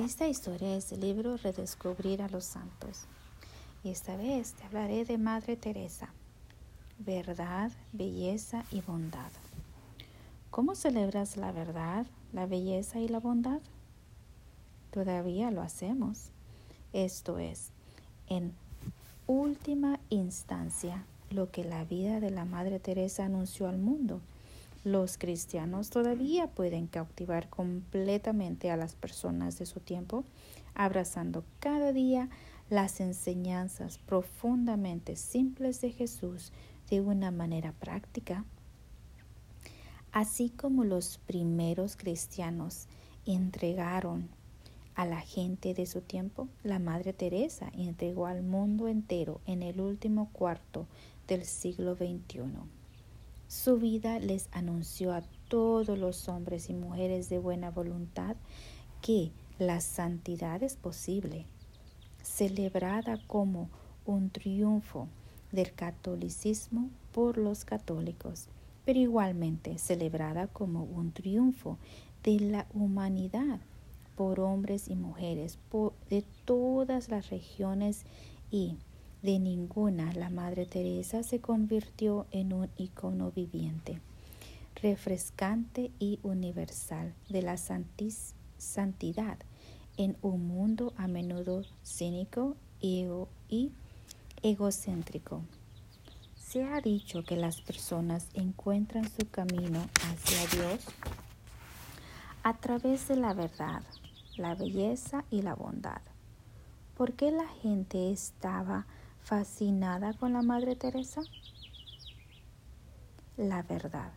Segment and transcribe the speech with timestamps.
[0.00, 3.06] Esta historia es el libro Redescubrir a los Santos.
[3.84, 6.08] Y esta vez te hablaré de Madre Teresa,
[6.98, 9.30] verdad, belleza y bondad.
[10.50, 13.60] ¿Cómo celebras la verdad, la belleza y la bondad?
[14.90, 16.30] Todavía lo hacemos.
[16.92, 17.70] Esto es,
[18.28, 18.52] en
[19.28, 24.20] última instancia, lo que la vida de la Madre Teresa anunció al mundo
[24.84, 30.24] los cristianos todavía pueden cautivar completamente a las personas de su tiempo,
[30.74, 32.28] abrazando cada día
[32.68, 36.52] las enseñanzas profundamente simples de Jesús
[36.90, 38.44] de una manera práctica.
[40.12, 42.86] Así como los primeros cristianos
[43.26, 44.28] entregaron
[44.94, 49.80] a la gente de su tiempo, la Madre Teresa entregó al mundo entero en el
[49.80, 50.86] último cuarto
[51.26, 52.83] del siglo XXI.
[53.54, 58.34] Su vida les anunció a todos los hombres y mujeres de buena voluntad
[59.00, 59.30] que
[59.60, 61.46] la santidad es posible,
[62.20, 63.70] celebrada como
[64.06, 65.06] un triunfo
[65.52, 68.48] del catolicismo por los católicos,
[68.84, 71.78] pero igualmente celebrada como un triunfo
[72.24, 73.60] de la humanidad
[74.16, 75.60] por hombres y mujeres
[76.10, 78.04] de todas las regiones
[78.50, 78.76] y
[79.24, 83.98] de ninguna la Madre Teresa se convirtió en un icono viviente,
[84.82, 89.38] refrescante y universal de la santidad
[89.96, 93.72] en un mundo a menudo cínico y
[94.42, 95.40] egocéntrico.
[96.36, 100.84] Se ha dicho que las personas encuentran su camino hacia Dios
[102.42, 103.82] a través de la verdad,
[104.36, 106.02] la belleza y la bondad.
[106.94, 108.84] ¿Por qué la gente estaba
[109.24, 111.22] fascinada con la Madre Teresa?
[113.38, 114.12] La verdad.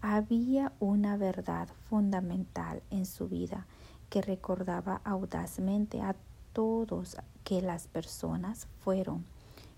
[0.00, 3.66] Había una verdad fundamental en su vida
[4.10, 6.14] que recordaba audazmente a
[6.52, 9.24] todos que las personas fueron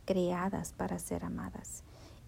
[0.05, 1.83] creadas para ser amadas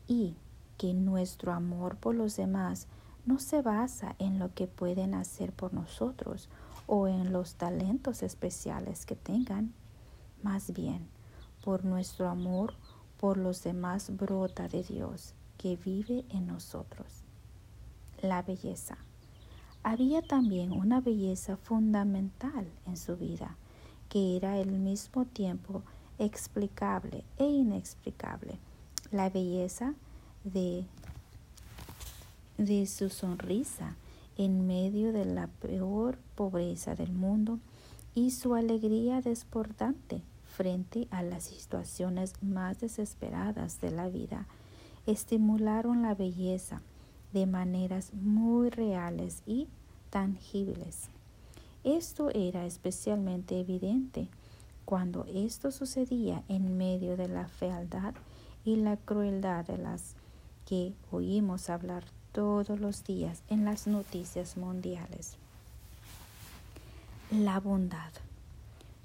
[0.08, 0.36] y
[0.78, 2.86] que nuestro amor por los demás
[3.26, 6.48] no se basa en lo que pueden hacer por nosotros
[6.86, 9.74] o en los talentos especiales que tengan,
[10.42, 11.15] más bien
[11.66, 12.74] por nuestro amor
[13.18, 17.24] por los demás brota de Dios que vive en nosotros.
[18.22, 18.98] La belleza.
[19.82, 23.56] Había también una belleza fundamental en su vida,
[24.08, 25.82] que era al mismo tiempo
[26.20, 28.60] explicable e inexplicable.
[29.10, 29.94] La belleza
[30.44, 30.84] de,
[32.58, 33.96] de su sonrisa
[34.38, 37.58] en medio de la peor pobreza del mundo
[38.14, 40.22] y su alegría desbordante
[40.56, 44.46] frente a las situaciones más desesperadas de la vida,
[45.06, 46.80] estimularon la belleza
[47.34, 49.68] de maneras muy reales y
[50.08, 51.10] tangibles.
[51.84, 54.28] Esto era especialmente evidente
[54.86, 58.14] cuando esto sucedía en medio de la fealdad
[58.64, 60.14] y la crueldad de las
[60.64, 65.36] que oímos hablar todos los días en las noticias mundiales.
[67.30, 68.25] La bondad.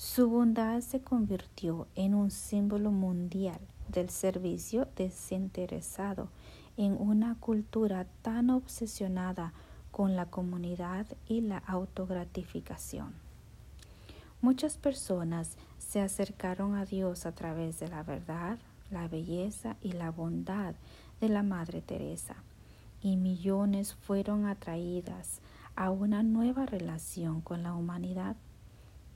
[0.03, 6.29] Su bondad se convirtió en un símbolo mundial del servicio desinteresado
[6.75, 9.53] en una cultura tan obsesionada
[9.91, 13.13] con la comunidad y la autogratificación.
[14.41, 18.57] Muchas personas se acercaron a Dios a través de la verdad,
[18.89, 20.73] la belleza y la bondad
[21.19, 22.37] de la Madre Teresa,
[23.03, 25.41] y millones fueron atraídas
[25.75, 28.35] a una nueva relación con la humanidad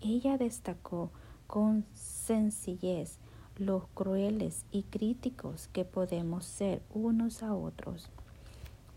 [0.01, 1.11] ella destacó
[1.47, 3.19] con sencillez
[3.57, 8.09] los crueles y críticos que podemos ser unos a otros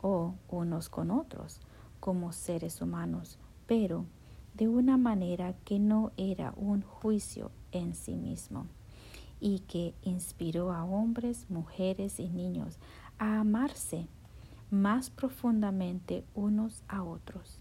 [0.03, 1.61] o unos con otros
[2.01, 4.05] como seres humanos, pero
[4.55, 8.67] de una manera que no era un juicio en sí mismo
[9.41, 12.79] y que inspiró a hombres, mujeres y niños
[13.19, 14.09] a amarse
[14.71, 17.61] más profundamente unos a otros.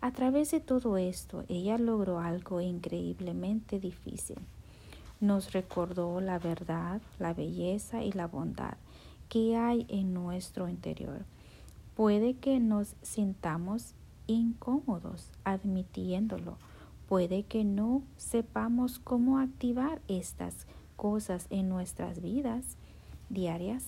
[0.00, 4.38] A través de todo esto, ella logró algo increíblemente difícil.
[5.20, 8.74] Nos recordó la verdad, la belleza y la bondad
[9.28, 11.24] que hay en nuestro interior.
[11.96, 13.94] Puede que nos sintamos
[14.26, 16.58] incómodos admitiéndolo.
[17.08, 20.66] Puede que no sepamos cómo activar estas
[20.96, 22.76] cosas en nuestras vidas
[23.28, 23.84] diarias,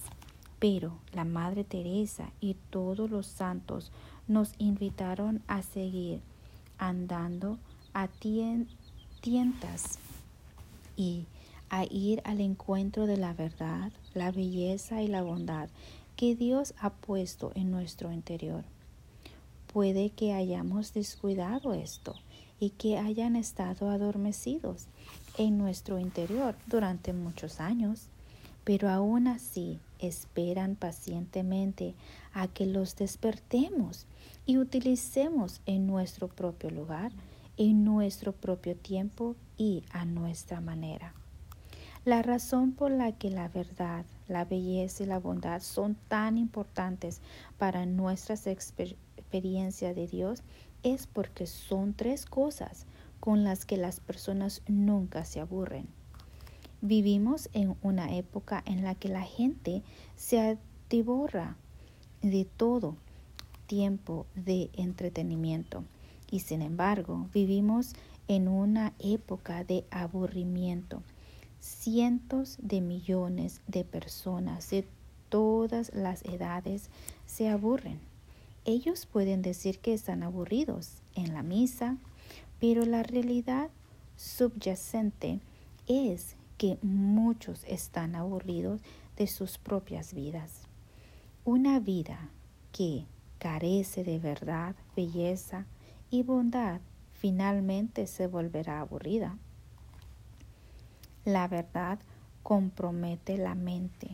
[0.58, 3.92] pero la Madre Teresa y todos los santos
[4.28, 6.20] nos invitaron a seguir
[6.78, 7.58] andando
[7.94, 9.98] a tientas
[10.96, 11.26] y
[11.70, 15.68] a ir al encuentro de la verdad, la belleza y la bondad
[16.16, 18.64] que Dios ha puesto en nuestro interior.
[19.72, 22.14] Puede que hayamos descuidado esto
[22.58, 24.86] y que hayan estado adormecidos
[25.36, 28.08] en nuestro interior durante muchos años,
[28.64, 31.94] pero aún así esperan pacientemente
[32.32, 34.06] a que los despertemos
[34.46, 37.12] y utilicemos en nuestro propio lugar,
[37.56, 41.14] en nuestro propio tiempo y a nuestra manera.
[42.04, 47.20] La razón por la que la verdad, la belleza y la bondad son tan importantes
[47.58, 50.42] para nuestras experiencias de Dios
[50.82, 52.86] es porque son tres cosas
[53.20, 55.97] con las que las personas nunca se aburren.
[56.80, 59.82] Vivimos en una época en la que la gente
[60.16, 61.56] se atiborra
[62.22, 62.96] de todo
[63.66, 65.84] tiempo de entretenimiento
[66.30, 67.94] y sin embargo vivimos
[68.28, 71.02] en una época de aburrimiento
[71.60, 74.86] cientos de millones de personas de
[75.28, 76.90] todas las edades
[77.26, 78.00] se aburren.
[78.64, 81.96] Ellos pueden decir que están aburridos en la misa,
[82.60, 83.70] pero la realidad
[84.16, 85.40] subyacente
[85.86, 88.82] es que muchos están aburridos
[89.16, 90.62] de sus propias vidas.
[91.44, 92.28] Una vida
[92.72, 93.06] que
[93.38, 95.64] carece de verdad, belleza
[96.10, 96.80] y bondad
[97.12, 99.38] finalmente se volverá aburrida.
[101.24, 101.98] La verdad
[102.42, 104.10] compromete la mente,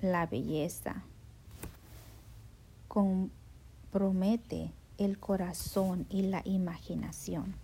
[0.00, 1.04] la belleza
[2.92, 7.54] compromete el corazón y la imaginación.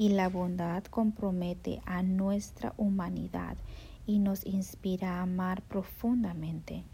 [0.00, 3.58] Y la bondad compromete a nuestra humanidad
[4.06, 6.84] y nos inspira a amar profundamente.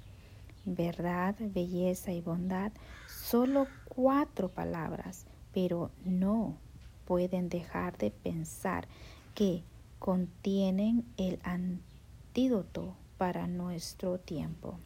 [0.65, 2.73] Verdad, belleza y bondad,
[3.07, 5.25] solo cuatro palabras,
[5.55, 6.57] pero no
[7.05, 8.89] pueden dejar de pensar
[9.37, 9.63] que
[10.01, 14.81] contienen el antídoto para nuestro tiempo.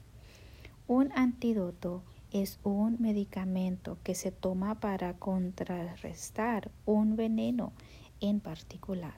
[0.87, 2.03] Un antídoto
[2.33, 7.73] es un medicamento que se toma para contrarrestar un veneno
[8.21, 9.15] en particular.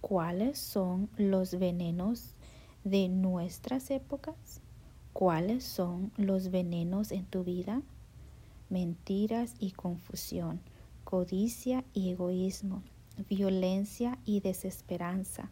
[0.00, 2.34] ¿Cuáles son los venenos
[2.84, 4.60] de nuestras épocas?
[5.12, 7.82] ¿Cuáles son los venenos en tu vida?
[8.68, 10.60] Mentiras y confusión,
[11.04, 12.82] codicia y egoísmo,
[13.28, 15.50] violencia y desesperanza,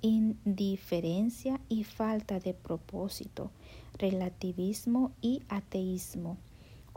[0.00, 3.50] indiferencia y falta de propósito,
[3.98, 6.38] relativismo y ateísmo,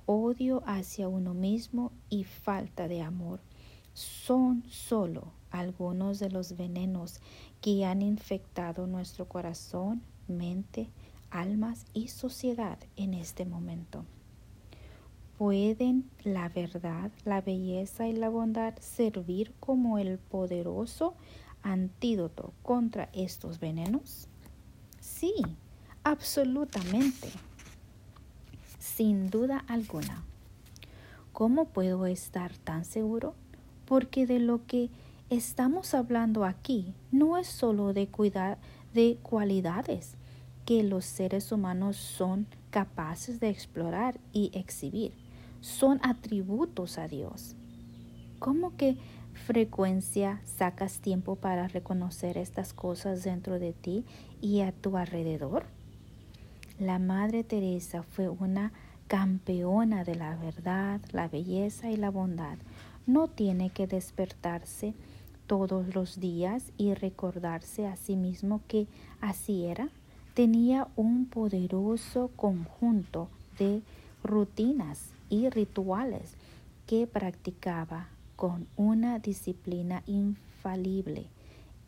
[0.06, 3.40] odio hacia uno mismo y falta de amor.
[3.94, 7.20] Son solo algunos de los venenos
[7.62, 10.90] que han infectado nuestro corazón, mente,
[11.30, 14.06] almas y sociedad en este momento.
[15.38, 21.16] ¿Pueden la verdad, la belleza y la bondad servir como el poderoso
[21.64, 24.28] antídoto contra estos venenos?
[25.00, 25.34] Sí,
[26.04, 27.30] absolutamente.
[28.78, 30.24] Sin duda alguna.
[31.34, 33.34] ¿Cómo puedo estar tan seguro?
[33.92, 34.90] Porque de lo que
[35.30, 38.58] estamos hablando aquí no es solo de cuidar
[38.94, 40.16] de cualidades
[40.66, 45.12] que los seres humanos son capaces de explorar y exhibir
[45.60, 47.58] son atributos a Dios.
[48.40, 48.96] ¿Cómo que
[49.34, 54.06] frecuencia sacas tiempo para reconocer estas cosas dentro de ti
[54.40, 55.66] y a tu alrededor?
[56.80, 58.72] La Madre Teresa fue una
[59.10, 62.58] campeona de la verdad, la belleza y la bondad.
[63.08, 64.94] No tiene que despertarse
[65.48, 68.88] todos los días y recordarse a sí mismo que
[69.20, 69.90] así era.
[70.34, 73.28] Tenía un poderoso conjunto
[73.60, 73.82] de
[74.24, 76.36] rutinas y rituales
[76.88, 81.26] que practicaba con una disciplina infalible.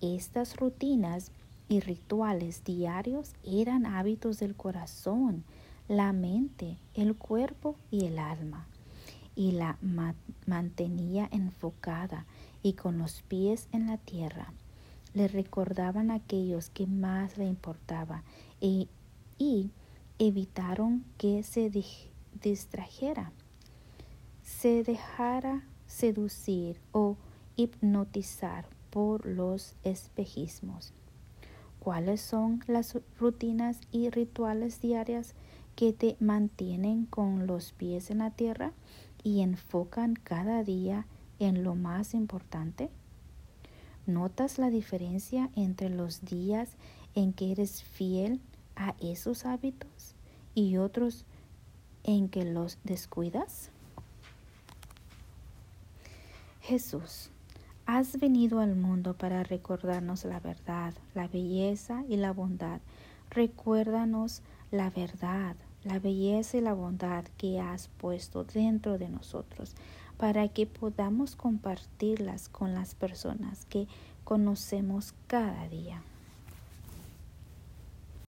[0.02, 1.32] Estas rutinas
[1.70, 5.44] y rituales diarios eran hábitos del corazón,
[5.88, 8.68] la mente, el cuerpo y el alma,
[9.36, 9.78] y la
[10.46, 12.26] mantenía enfocada
[12.62, 14.54] y con los pies en la tierra.
[15.14, 18.24] Le recordaban a aquellos que más le importaba
[18.60, 18.90] y,
[19.38, 19.72] y
[20.20, 21.72] evitaron que se
[22.42, 23.32] distrajera,
[24.42, 27.18] se dejara seducir o
[27.56, 30.94] hipnotizar por los espejismos.
[31.80, 35.36] ¿Cuáles son las rutinas y rituales diarias
[35.76, 38.72] que te mantienen con los pies en la tierra
[39.24, 41.06] y enfocan cada día
[41.40, 42.90] en lo más importante?
[44.06, 46.72] ¿Notas la diferencia entre los días
[47.16, 48.42] en que eres fiel
[48.76, 50.16] a esos hábitos
[50.56, 51.26] y otros
[52.04, 53.70] en que los descuidas?
[56.62, 57.30] Jesús,
[57.86, 62.80] has venido al mundo para recordarnos la verdad, la belleza y la bondad.
[63.30, 69.76] Recuérdanos la verdad, la belleza y la bondad que has puesto dentro de nosotros
[70.18, 73.88] para que podamos compartirlas con las personas que
[74.24, 76.02] conocemos cada día.